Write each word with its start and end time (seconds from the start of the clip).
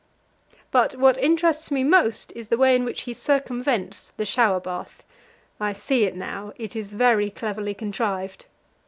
But 0.71 0.95
what 0.95 1.15
interests 1.19 1.69
me 1.69 1.83
most 1.83 2.33
is 2.35 2.47
the 2.47 2.57
way 2.57 2.75
in 2.75 2.85
which 2.85 3.01
he 3.03 3.13
circumvents 3.13 4.11
the 4.17 4.25
shower 4.25 4.59
bath. 4.59 5.03
I 5.59 5.73
see 5.73 6.05
it 6.05 6.15
now; 6.15 6.53
it 6.57 6.75
is 6.75 6.89
very 6.89 7.29
cleverly 7.29 7.75
contrived. 7.75 8.47